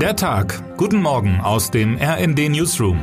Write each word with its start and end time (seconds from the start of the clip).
Der 0.00 0.14
Tag. 0.14 0.76
Guten 0.76 1.00
Morgen 1.00 1.40
aus 1.40 1.70
dem 1.70 1.96
RND 1.96 2.50
Newsroom. 2.50 2.98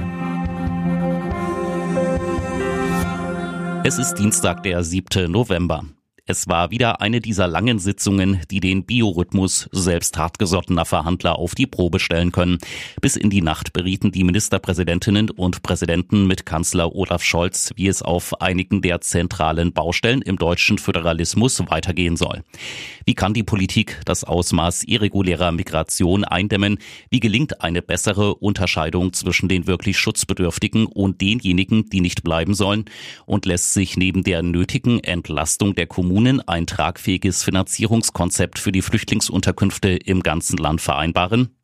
Es 3.84 3.98
ist 3.98 4.13
Dienstag, 4.13 4.62
der 4.62 4.84
7. 4.84 5.32
November. 5.32 5.86
Es 6.25 6.47
war 6.47 6.71
wieder 6.71 7.01
eine 7.01 7.20
dieser 7.20 7.49
langen 7.49 7.79
Sitzungen, 7.79 8.39
die 8.49 8.62
den 8.62 8.85
Biorhythmus 8.85 9.67
selbst 9.73 10.17
hartgesottener 10.17 10.85
Verhandler 10.85 11.38
auf 11.38 11.53
die 11.53 11.67
Probe 11.67 11.99
stellen 11.99 12.31
können. 12.31 12.60
Bis 13.01 13.17
in 13.17 13.29
die 13.29 13.42
Nacht 13.42 13.74
berieten 13.74 14.13
die 14.13 14.24
Ministerpräsidentinnen 14.24 15.31
und 15.31 15.63
Präsidenten 15.63 16.25
mit 16.25 16.45
Kanzler 16.45 16.95
Olaf 16.95 17.23
Scholz, 17.23 17.71
wie 17.75 17.89
es 17.89 18.01
auf 18.01 18.41
einigen 18.41 18.81
der 18.81 19.01
zentralen 19.01 19.73
Baustellen 19.73 20.21
im 20.21 20.38
deutschen 20.38 20.77
Föderalismus 20.77 21.59
weitergehen 21.70 22.15
soll. 22.15 22.43
Wie 23.05 23.15
kann 23.15 23.33
die 23.33 23.43
Politik 23.43 23.99
das 24.05 24.23
Ausmaß 24.23 24.85
irregulärer 24.85 25.51
Migration 25.51 26.23
eindämmen? 26.23 26.77
Wie 27.09 27.19
gelingt 27.19 27.59
eine 27.59 27.81
bessere 27.81 28.35
Unterscheidung 28.35 29.12
zwischen 29.12 29.49
den 29.49 29.67
wirklich 29.67 29.98
Schutzbedürftigen 29.98 30.85
und 30.85 31.20
denjenigen, 31.20 31.90
die 31.90 31.99
nicht 31.99 32.23
bleiben 32.23 32.53
sollen? 32.53 32.85
Und 33.26 33.45
lässt 33.45 33.73
sich 33.73 33.98
neben 33.98 34.23
der 34.23 34.41
nötigen 34.41 35.01
Entlastung 35.01 35.76
der 35.76 35.87
Kommunen 35.87 36.12
Kommunen 36.13 36.48
ein 36.48 36.67
tragfähiges 36.67 37.44
Finanzierungskonzept 37.44 38.59
für 38.59 38.71
die 38.71 38.84
Flüchtlingsunterkünfte 38.84 39.90
im 39.90 40.21
ganzen 40.21 40.58
Land 40.58 40.80
vereinbaren? 40.80 41.58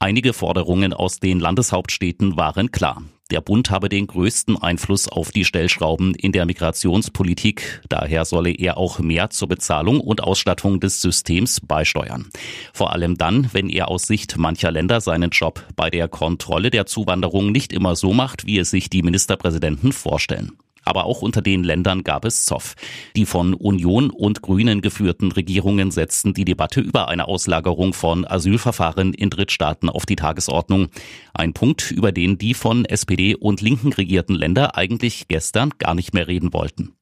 Einige 0.00 0.32
Forderungen 0.32 0.92
aus 0.92 1.20
den 1.20 1.38
Landeshauptstädten 1.38 2.36
waren 2.36 2.72
klar. 2.72 3.04
Der 3.30 3.40
Bund 3.40 3.70
habe 3.70 3.88
den 3.88 4.08
größten 4.08 4.60
Einfluss 4.60 5.06
auf 5.06 5.30
die 5.30 5.44
Stellschrauben 5.44 6.16
in 6.16 6.32
der 6.32 6.46
Migrationspolitik. 6.46 7.80
Daher 7.88 8.24
solle 8.24 8.50
er 8.50 8.76
auch 8.76 8.98
mehr 8.98 9.30
zur 9.30 9.46
Bezahlung 9.46 10.00
und 10.00 10.20
Ausstattung 10.20 10.80
des 10.80 11.00
Systems 11.00 11.60
beisteuern. 11.60 12.26
Vor 12.72 12.92
allem 12.92 13.16
dann, 13.16 13.50
wenn 13.52 13.68
er 13.68 13.86
aus 13.86 14.08
Sicht 14.08 14.36
mancher 14.36 14.72
Länder 14.72 15.00
seinen 15.00 15.30
Job 15.30 15.64
bei 15.76 15.90
der 15.90 16.08
Kontrolle 16.08 16.70
der 16.70 16.86
Zuwanderung 16.86 17.52
nicht 17.52 17.72
immer 17.72 17.94
so 17.94 18.12
macht, 18.12 18.46
wie 18.46 18.58
es 18.58 18.70
sich 18.70 18.90
die 18.90 19.04
Ministerpräsidenten 19.04 19.92
vorstellen. 19.92 20.58
Aber 20.86 21.04
auch 21.04 21.20
unter 21.20 21.42
den 21.42 21.64
Ländern 21.64 22.04
gab 22.04 22.24
es 22.24 22.44
Zoff. 22.44 22.74
Die 23.16 23.26
von 23.26 23.52
Union 23.52 24.08
und 24.08 24.40
Grünen 24.40 24.80
geführten 24.80 25.32
Regierungen 25.32 25.90
setzten 25.90 26.32
die 26.32 26.44
Debatte 26.44 26.80
über 26.80 27.08
eine 27.08 27.28
Auslagerung 27.28 27.92
von 27.92 28.24
Asylverfahren 28.24 29.12
in 29.12 29.28
Drittstaaten 29.28 29.90
auf 29.90 30.06
die 30.06 30.16
Tagesordnung. 30.16 30.88
Ein 31.34 31.52
Punkt, 31.52 31.90
über 31.90 32.12
den 32.12 32.38
die 32.38 32.54
von 32.54 32.84
SPD 32.84 33.34
und 33.34 33.60
Linken 33.60 33.92
regierten 33.92 34.36
Länder 34.36 34.76
eigentlich 34.76 35.26
gestern 35.28 35.70
gar 35.76 35.94
nicht 35.94 36.14
mehr 36.14 36.28
reden 36.28 36.52
wollten. 36.52 36.96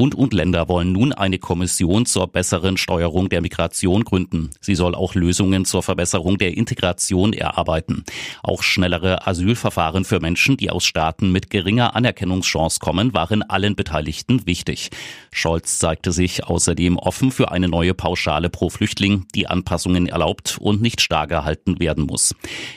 Bund 0.00 0.14
und 0.14 0.32
Länder 0.32 0.66
wollen 0.70 0.92
nun 0.92 1.12
eine 1.12 1.38
Kommission 1.38 2.06
zur 2.06 2.26
besseren 2.26 2.78
Steuerung 2.78 3.28
der 3.28 3.42
Migration 3.42 4.02
gründen. 4.02 4.48
Sie 4.58 4.74
soll 4.74 4.94
auch 4.94 5.14
Lösungen 5.14 5.66
zur 5.66 5.82
Verbesserung 5.82 6.38
der 6.38 6.56
Integration 6.56 7.34
erarbeiten. 7.34 8.06
Auch 8.42 8.62
schnellere 8.62 9.26
Asylverfahren 9.26 10.06
für 10.06 10.18
Menschen, 10.18 10.56
die 10.56 10.70
aus 10.70 10.86
Staaten 10.86 11.32
mit 11.32 11.50
geringer 11.50 11.94
Anerkennungschance 11.96 12.78
kommen, 12.80 13.12
waren 13.12 13.42
allen 13.42 13.76
Beteiligten 13.76 14.46
wichtig. 14.46 14.88
Scholz 15.32 15.78
zeigte 15.78 16.12
sich 16.12 16.44
außerdem 16.44 16.96
offen 16.96 17.30
für 17.30 17.50
eine 17.50 17.68
neue 17.68 17.92
Pauschale 17.92 18.48
pro 18.48 18.70
Flüchtling, 18.70 19.26
die 19.34 19.48
Anpassungen 19.48 20.06
erlaubt 20.06 20.56
und 20.62 20.80
nicht 20.80 21.02
starr 21.02 21.26
gehalten 21.26 21.78
werden 21.78 22.04
muss. 22.04 22.34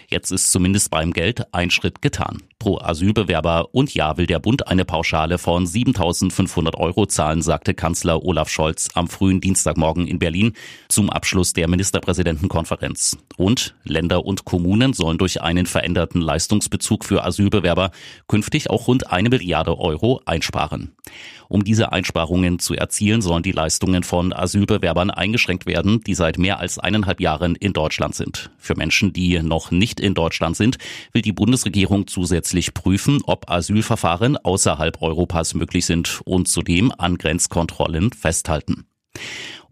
Jetzt 0.09 0.31
ist 0.31 0.51
zumindest 0.51 0.91
beim 0.91 1.13
Geld 1.13 1.45
ein 1.53 1.71
Schritt 1.71 2.01
getan 2.01 2.41
pro 2.64 2.80
Asylbewerber 2.80 3.67
und 3.73 3.94
ja 3.94 4.16
will 4.16 4.25
der 4.25 4.39
Bund 4.39 4.69
eine 4.69 4.86
Pauschale 4.86 5.38
von 5.38 5.66
7.500 5.66 6.78
Euro 6.78 7.06
zahlen, 7.06 7.42
sagte 7.42 7.73
Kanzler 7.73 8.23
Olaf 8.23 8.47
Scholz 8.47 8.88
am 8.94 9.09
frühen 9.09 9.42
Dienstagmorgen 9.42 10.08
in 10.08 10.17
Berlin 10.17 10.53
zum 10.88 11.09
Abschluss 11.09 11.52
der 11.52 11.67
Ministerpräsidentenkonferenz. 11.67 13.17
Und 13.36 13.75
Länder 13.84 14.25
und 14.25 14.45
Kommunen 14.45 14.94
sollen 14.94 15.17
durch 15.17 15.41
einen 15.41 15.66
veränderten 15.66 16.22
Leistungsbezug 16.22 17.03
für 17.03 17.25
Asylbewerber 17.25 17.91
künftig 18.30 18.69
auch 18.69 18.88
rund 18.88 19.11
eine 19.11 19.28
Milliarde 19.28 19.78
Euro 19.78 20.22
einsparen. 20.25 20.94
Um 21.50 21.63
diese 21.63 21.91
Einsparungen 21.91 22.57
zu 22.57 22.74
erzielen, 22.74 23.22
sollen 23.22 23.44
die 23.44 23.51
Leistungen 23.51 24.01
von 24.01 24.34
Asylbewerbern 24.34 25.12
eingeschränkt 25.12 25.66
werden, 25.66 26.01
die 26.01 26.16
seit 26.16 26.40
mehr 26.40 26.59
als 26.59 26.80
eineinhalb 26.80 27.19
Jahren 27.19 27.56
in 27.56 27.74
Deutschland 27.74 28.16
sind. 28.16 28.50
Für 28.57 28.75
Menschen, 28.75 29.13
die 29.13 29.40
noch 29.44 29.69
nicht 29.69 30.00
in 30.00 30.16
Deutschland 30.16 30.56
sind, 30.56 30.78
will 31.12 31.22
die 31.22 31.31
Bundesregierung 31.31 32.07
zusätzlich 32.07 32.53
zusätzlich 32.53 32.74
prüfen, 32.75 33.22
ob 33.25 33.50
Asylverfahren 33.50 34.38
außerhalb 34.38 35.02
Europas 35.02 35.56
möglich 35.56 35.88
sind 35.88 36.22
und 36.25 36.47
zudem 36.47 36.94
an 36.96 37.18
Grenzkontrollen 37.18 38.12
festhalten. 38.14 38.86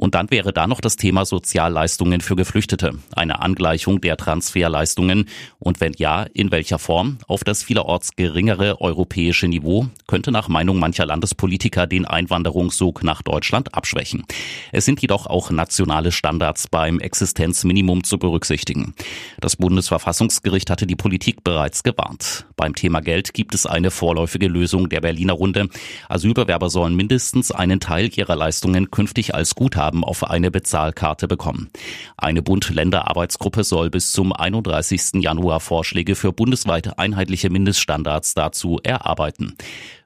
Und 0.01 0.15
dann 0.15 0.31
wäre 0.31 0.51
da 0.51 0.65
noch 0.65 0.81
das 0.81 0.95
Thema 0.95 1.25
Sozialleistungen 1.25 2.21
für 2.21 2.35
Geflüchtete, 2.35 2.93
eine 3.15 3.39
Angleichung 3.39 4.01
der 4.01 4.17
Transferleistungen 4.17 5.29
und 5.59 5.79
wenn 5.79 5.93
ja, 5.95 6.23
in 6.23 6.49
welcher 6.49 6.79
Form 6.79 7.19
auf 7.27 7.43
das 7.43 7.61
vielerorts 7.61 8.15
geringere 8.15 8.81
europäische 8.81 9.47
Niveau 9.47 9.85
könnte 10.07 10.31
nach 10.31 10.47
Meinung 10.47 10.79
mancher 10.79 11.05
Landespolitiker 11.05 11.85
den 11.85 12.05
Einwanderungssog 12.05 13.03
nach 13.03 13.21
Deutschland 13.21 13.75
abschwächen. 13.75 14.23
Es 14.71 14.85
sind 14.85 15.03
jedoch 15.03 15.27
auch 15.27 15.51
nationale 15.51 16.11
Standards 16.11 16.67
beim 16.67 16.99
Existenzminimum 16.99 18.03
zu 18.03 18.17
berücksichtigen. 18.17 18.95
Das 19.39 19.55
Bundesverfassungsgericht 19.55 20.71
hatte 20.71 20.87
die 20.87 20.95
Politik 20.95 21.43
bereits 21.43 21.83
gewarnt. 21.83 22.47
Beim 22.55 22.73
Thema 22.73 23.01
Geld 23.01 23.35
gibt 23.35 23.53
es 23.53 23.67
eine 23.67 23.91
vorläufige 23.91 24.47
Lösung 24.47 24.89
der 24.89 25.01
Berliner 25.01 25.33
Runde. 25.33 25.69
Asylbewerber 26.09 26.71
sollen 26.71 26.95
mindestens 26.95 27.51
einen 27.51 27.79
Teil 27.79 28.09
ihrer 28.15 28.35
Leistungen 28.35 28.89
künftig 28.89 29.35
als 29.35 29.53
Guthaben 29.53 29.90
Ausgaben 29.91 30.03
auf 30.03 30.23
eine 30.29 30.51
Bezahlkarte 30.51 31.27
bekommen. 31.27 31.69
Eine 32.17 32.41
Bund-Länder-Arbeitsgruppe 32.41 33.63
soll 33.63 33.89
bis 33.89 34.13
zum 34.13 34.31
31. 34.31 35.21
Januar 35.21 35.59
Vorschläge 35.59 36.15
für 36.15 36.31
bundesweit 36.31 36.97
einheitliche 36.97 37.49
Mindeststandards 37.49 38.33
dazu 38.33 38.79
erarbeiten. 38.83 39.55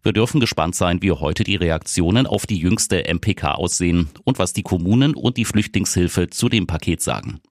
Wir 0.02 0.14
dürfen 0.14 0.40
gespannt 0.40 0.76
sein, 0.76 1.02
wie 1.02 1.12
heute 1.12 1.44
die 1.44 1.56
Reaktionen 1.56 2.26
auf 2.26 2.48
die 2.48 2.58
jüngste 2.58 3.04
MPK 3.08 3.52
aussehen 3.56 4.10
und 4.24 4.40
was 4.40 4.54
die 4.54 4.64
Kommunen 4.64 5.14
und 5.14 5.38
die 5.38 5.46
Flüchtlingshilfe 5.46 6.30
zu 6.30 6.50
dem 6.50 6.68
Paket 6.68 7.02
sagen. 7.02 7.42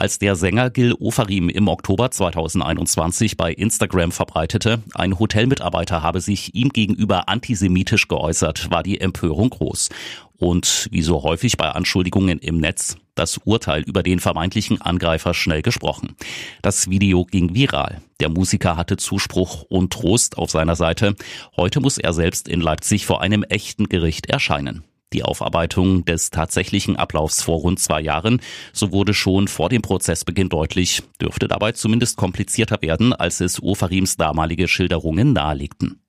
Als 0.00 0.20
der 0.20 0.36
Sänger 0.36 0.70
Gil 0.70 0.94
Ofarim 1.00 1.48
im 1.48 1.66
Oktober 1.66 2.12
2021 2.12 3.36
bei 3.36 3.52
Instagram 3.52 4.12
verbreitete, 4.12 4.80
ein 4.94 5.18
Hotelmitarbeiter 5.18 6.04
habe 6.04 6.20
sich 6.20 6.54
ihm 6.54 6.68
gegenüber 6.68 7.28
antisemitisch 7.28 8.06
geäußert, 8.06 8.70
war 8.70 8.84
die 8.84 9.00
Empörung 9.00 9.50
groß. 9.50 9.88
Und 10.36 10.86
wie 10.92 11.02
so 11.02 11.24
häufig 11.24 11.56
bei 11.56 11.70
Anschuldigungen 11.70 12.38
im 12.38 12.58
Netz, 12.58 12.96
das 13.16 13.38
Urteil 13.38 13.82
über 13.82 14.04
den 14.04 14.20
vermeintlichen 14.20 14.80
Angreifer 14.80 15.34
schnell 15.34 15.62
gesprochen. 15.62 16.14
Das 16.62 16.88
Video 16.88 17.24
ging 17.24 17.56
viral. 17.56 18.00
Der 18.20 18.28
Musiker 18.28 18.76
hatte 18.76 18.98
Zuspruch 18.98 19.62
und 19.62 19.92
Trost 19.92 20.38
auf 20.38 20.52
seiner 20.52 20.76
Seite. 20.76 21.16
Heute 21.56 21.80
muss 21.80 21.98
er 21.98 22.12
selbst 22.12 22.46
in 22.46 22.60
Leipzig 22.60 23.04
vor 23.04 23.20
einem 23.20 23.42
echten 23.42 23.88
Gericht 23.88 24.26
erscheinen. 24.26 24.84
Die 25.12 25.22
Aufarbeitung 25.22 26.04
des 26.04 26.30
tatsächlichen 26.30 26.96
Ablaufs 26.96 27.42
vor 27.42 27.60
rund 27.60 27.78
zwei 27.80 28.00
Jahren, 28.00 28.40
so 28.74 28.92
wurde 28.92 29.14
schon 29.14 29.48
vor 29.48 29.70
dem 29.70 29.80
Prozessbeginn 29.80 30.50
deutlich, 30.50 31.02
dürfte 31.20 31.48
dabei 31.48 31.72
zumindest 31.72 32.18
komplizierter 32.18 32.82
werden, 32.82 33.14
als 33.14 33.40
es 33.40 33.62
Ofarims 33.62 34.16
damalige 34.16 34.68
Schilderungen 34.68 35.32
nahelegten. 35.32 36.02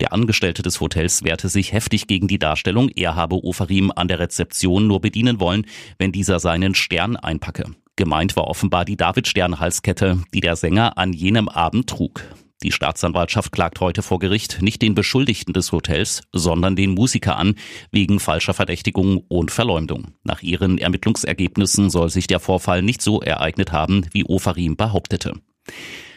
Der 0.00 0.12
Angestellte 0.12 0.62
des 0.62 0.80
Hotels 0.80 1.22
wehrte 1.22 1.48
sich 1.48 1.72
heftig 1.72 2.08
gegen 2.08 2.26
die 2.26 2.40
Darstellung, 2.40 2.88
er 2.88 3.14
habe 3.14 3.44
Ofarim 3.44 3.92
an 3.94 4.08
der 4.08 4.18
Rezeption 4.18 4.88
nur 4.88 5.00
bedienen 5.00 5.38
wollen, 5.38 5.66
wenn 5.98 6.10
dieser 6.10 6.40
seinen 6.40 6.74
Stern 6.74 7.16
einpacke. 7.16 7.70
Gemeint 7.94 8.36
war 8.36 8.48
offenbar 8.48 8.84
die 8.84 8.96
David-Stern-Halskette, 8.96 10.22
die 10.34 10.40
der 10.40 10.56
Sänger 10.56 10.98
an 10.98 11.12
jenem 11.12 11.48
Abend 11.48 11.88
trug. 11.88 12.22
Die 12.62 12.72
Staatsanwaltschaft 12.72 13.52
klagt 13.52 13.80
heute 13.80 14.02
vor 14.02 14.18
Gericht 14.18 14.62
nicht 14.62 14.80
den 14.80 14.94
Beschuldigten 14.94 15.52
des 15.52 15.72
Hotels, 15.72 16.22
sondern 16.32 16.74
den 16.74 16.94
Musiker 16.94 17.36
an, 17.36 17.54
wegen 17.90 18.18
falscher 18.18 18.54
Verdächtigung 18.54 19.18
und 19.28 19.50
Verleumdung. 19.50 20.14
Nach 20.24 20.42
ihren 20.42 20.78
Ermittlungsergebnissen 20.78 21.90
soll 21.90 22.08
sich 22.08 22.26
der 22.26 22.40
Vorfall 22.40 22.82
nicht 22.82 23.02
so 23.02 23.20
ereignet 23.20 23.72
haben, 23.72 24.06
wie 24.12 24.24
Ofarim 24.24 24.76
behauptete 24.76 25.34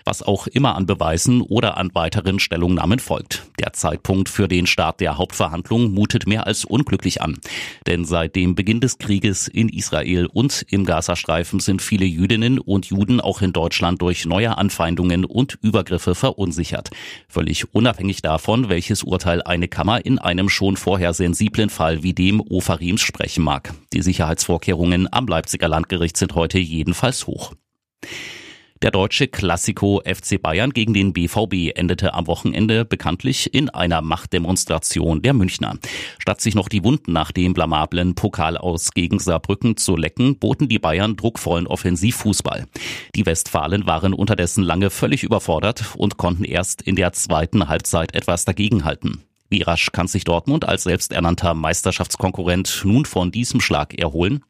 was 0.06 0.22
auch 0.22 0.48
immer 0.48 0.75
an 0.75 0.86
Beweisen 0.86 1.42
oder 1.42 1.78
an 1.78 1.92
weiteren 1.94 2.40
Stellungnahmen 2.40 3.00
folgt. 3.00 3.44
Der 3.60 3.74
Zeitpunkt 3.74 4.30
für 4.30 4.48
den 4.48 4.68
Start 4.68 5.00
der 5.01 5.18
Hauptverhandlung 5.18 5.92
mutet 5.92 6.28
mehr 6.28 6.48
als 6.48 6.66
unglücklich 6.66 7.22
an. 7.22 7.38
Denn 7.88 8.06
seit 8.06 8.36
dem 8.36 8.56
Beginn 8.56 8.80
des 8.80 8.98
Krieges 8.98 9.48
in 9.48 9.69
Israel 9.69 10.25
und 10.25 10.66
im 10.69 10.86
Gazastreifen 10.86 11.60
sind 11.60 11.81
viele 11.81 12.06
Jüdinnen 12.06 12.60
und 12.60 12.86
Juden 12.86 13.19
auch 13.19 13.42
in 13.42 13.54
Deutschland 13.54 14.01
durch 14.01 14.25
neue 14.25 14.57
Anfeindungen 14.57 15.25
und 15.25 15.57
Übergriffe 15.62 16.16
verunsichert. 16.16 16.90
Völlig 17.28 17.74
unabhängig 17.74 18.22
davon, 18.22 18.69
welches 18.69 19.04
Urteil 19.04 19.42
eine 19.44 19.68
Kammer 19.68 20.06
in 20.06 20.19
einem 20.19 20.50
schon 20.50 20.78
vorher 20.78 21.13
sensiblen 21.13 21.69
Fall 21.69 22.04
wie 22.04 22.13
dem 22.13 22.42
Ofarims 22.42 23.01
sprechen 23.01 23.44
mag. 23.44 23.74
Die 23.94 24.01
Sicherheitsvorkehrungen 24.01 25.12
am 25.12 25.28
Leipziger 25.28 25.68
Landgericht 25.68 26.18
sind 26.18 26.36
heute 26.36 26.60
jedenfalls 26.60 27.28
hoch. 27.28 27.54
Der 28.81 28.91
deutsche 28.91 29.27
Klassiko 29.27 30.01
FC 30.05 30.41
Bayern 30.41 30.71
gegen 30.71 30.93
den 30.93 31.11
BVB 31.11 31.77
endete 31.77 32.13
am 32.13 32.27
Wochenende 32.27 32.85
bekanntlich 32.85 33.53
in 33.53 33.69
einer 33.69 34.01
Machtdemonstration 34.01 35.21
der 35.21 35.33
Münchner. 35.33 35.77
Statt 36.17 36.39
sich 36.39 36.55
noch 36.55 36.69
die 36.69 36.85
Wunden 36.85 37.11
nach 37.11 37.33
dem 37.33 37.53
blamablen 37.53 38.15
Pokal 38.15 38.55
aus 38.55 38.91
gegen 38.91 39.19
Saarbrücken 39.19 39.75
zu 39.75 39.97
lecken, 39.97 40.39
boten 40.39 40.69
die 40.69 40.79
Bayern 40.79 41.17
druckvollen 41.17 41.67
Offensivfußball. 41.67 42.67
Die 43.15 43.25
Westfalen 43.25 43.85
waren 43.85 44.13
unterdessen 44.13 44.63
lange 44.63 44.89
völlig 44.91 45.23
überfordert 45.23 45.83
und 45.97 46.15
konnten 46.15 46.45
erst 46.45 46.81
in 46.81 46.95
der 46.95 47.11
zweiten 47.11 47.67
Halbzeit 47.67 48.15
etwas 48.15 48.45
dagegenhalten. 48.45 49.23
Wie 49.49 49.61
rasch 49.61 49.91
kann 49.91 50.07
sich 50.07 50.23
Dortmund 50.23 50.63
als 50.63 50.83
selbsternannter 50.83 51.53
Meisterschaftskonkurrent 51.53 52.83
nun 52.85 53.03
von 53.03 53.29
diesem 53.29 53.59
Schlag 53.59 53.99
erholen? 53.99 54.45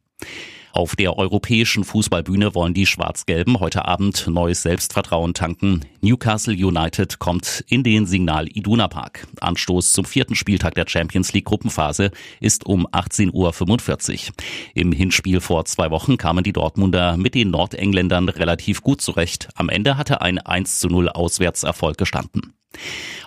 Auf 0.71 0.95
der 0.95 1.17
europäischen 1.17 1.83
Fußballbühne 1.83 2.53
wollen 2.53 2.73
die 2.73 2.85
Schwarz-Gelben 2.85 3.59
heute 3.59 3.85
Abend 3.85 4.27
neues 4.27 4.61
Selbstvertrauen 4.61 5.33
tanken. 5.33 5.85
Newcastle 6.01 6.53
United 6.53 7.19
kommt 7.19 7.63
in 7.67 7.83
den 7.83 8.05
Signal 8.05 8.47
Iduna 8.47 8.87
Park. 8.87 9.27
Anstoß 9.41 9.91
zum 9.93 10.05
vierten 10.05 10.35
Spieltag 10.35 10.75
der 10.75 10.87
Champions 10.87 11.33
League 11.33 11.45
Gruppenphase 11.45 12.11
ist 12.39 12.65
um 12.65 12.85
18.45 12.87 14.27
Uhr. 14.27 14.33
Im 14.75 14.91
Hinspiel 14.91 15.41
vor 15.41 15.65
zwei 15.65 15.89
Wochen 15.89 16.17
kamen 16.17 16.43
die 16.43 16.53
Dortmunder 16.53 17.17
mit 17.17 17.33
den 17.33 17.49
Nordengländern 17.49 18.29
relativ 18.29 18.81
gut 18.81 19.01
zurecht. 19.01 19.49
Am 19.55 19.69
Ende 19.69 19.97
hatte 19.97 20.21
ein 20.21 20.37
1 20.37 20.79
zu 20.79 20.87
0 20.87 21.09
Auswärtserfolg 21.09 21.97
gestanden. 21.97 22.53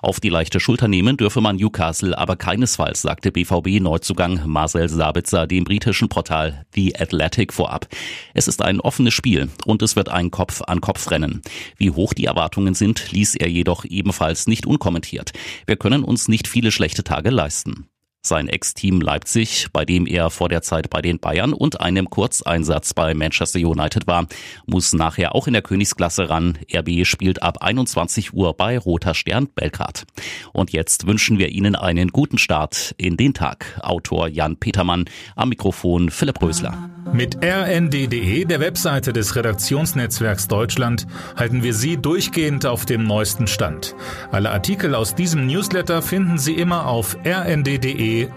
Auf 0.03 0.19
die 0.19 0.31
leichte 0.31 0.59
Schulter 0.59 0.89
nehmen 0.89 1.17
dürfe 1.17 1.41
man 1.41 1.57
Newcastle 1.57 2.17
aber 2.17 2.37
keinesfalls, 2.37 3.03
sagte 3.03 3.31
BVB-Neuzugang 3.31 4.47
Marcel 4.47 4.89
Sabitzer 4.89 5.47
dem 5.47 5.65
britischen 5.65 6.09
Portal 6.09 6.67
The 6.75 6.99
Athletic 6.99 7.53
vorab. 7.53 7.87
Es 8.35 8.49
ist 8.49 8.63
ein 8.63 8.81
offenes 8.81 9.15
Spiel 9.15 9.49
und 9.65 9.81
es 9.83 9.95
wird 9.95 10.09
ein 10.09 10.31
Kopf-an-Kopf-Rennen. 10.31 11.43
Wie 11.77 11.91
hoch 11.91 12.15
die 12.15 12.25
Erwartungen 12.25 12.75
sind, 12.75 13.13
ließ 13.13 13.37
er 13.37 13.49
jedoch 13.49 13.85
ebenfalls 13.85 14.47
nicht 14.47 14.67
unkommentiert. 14.67 15.33
Wir 15.67 15.77
können 15.77 16.03
uns 16.03 16.27
nicht 16.27 16.49
viele 16.49 16.73
schlechte 16.73 17.05
Tage 17.05 17.31
leisten. 17.31 17.87
Sein 18.25 18.47
Ex-Team 18.47 19.01
Leipzig, 19.01 19.67
bei 19.73 19.85
dem 19.85 20.07
er 20.07 20.31
vor 20.31 20.49
der 20.49 20.63
Zeit 20.63 20.91
bei 20.91 21.03
den 21.03 21.19
Bayern 21.19 21.53
und 21.53 21.81
einem 21.81 22.09
Kurzeinsatz 22.09 22.95
bei 22.95 23.15
Manchester 23.15 23.59
United 23.59 24.07
war, 24.07 24.29
muss 24.65 24.93
nachher 24.93 25.35
auch 25.35 25.49
in 25.49 25.55
der 25.55 25.63
Königsklasse 25.63 26.31
ran. 26.31 26.57
RB 26.73 27.05
spielt 27.05 27.43
ab 27.43 27.59
21 27.63 28.33
Uhr 28.33 28.57
bei 28.57 28.79
Roter 28.79 29.15
Stern 29.15 29.49
Belgrad. 29.49 30.05
Und 30.53 30.73
jetzt 30.73 31.09
wünschen 31.09 31.41
wir 31.41 31.49
Ihnen 31.49 31.75
einen 31.75 32.11
guten 32.11 32.39
Start 32.39 32.95
in 32.97 33.17
den 33.17 33.35
Tag. 33.35 33.81
Autor 33.83 34.29
Jan 34.29 34.57
Petermann, 34.57 35.07
am 35.35 35.49
Mikrofon 35.49 36.09
Philipp 36.09 36.41
Rösler. 36.41 36.91
Mit 37.13 37.45
rnd.de, 37.45 38.45
der 38.45 38.61
Webseite 38.61 39.13
des 39.13 39.35
Redaktionsnetzwerks 39.37 40.47
Deutschland, 40.49 41.07
halten 41.37 41.63
wir 41.63 41.75
Sie 41.75 41.97
durchgehend 41.97 42.65
auf 42.65 42.87
dem 42.87 43.05
neuesten 43.05 43.49
Stand. 43.49 43.95
Alle 44.31 44.51
Artikel 44.51 44.95
aus 44.95 45.15
diesem 45.15 45.47
Newsletter 45.47 46.01
finden 46.01 46.39
Sie 46.39 46.55
immer 46.55 46.87
auf 46.87 47.17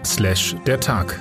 slash 0.04 0.56
der 0.66 0.80
Tag. 0.80 1.18